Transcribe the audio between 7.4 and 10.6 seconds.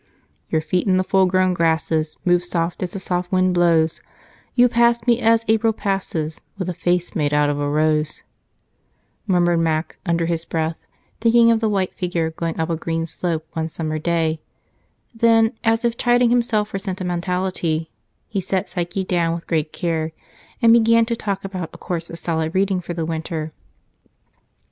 of a rose," murmured Mac under his